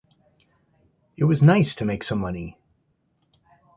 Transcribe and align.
It 1.15 1.25
was 1.25 1.43
nice 1.43 1.75
to 1.75 1.85
make 1.85 2.01
some 2.01 2.17
money. 2.17 2.57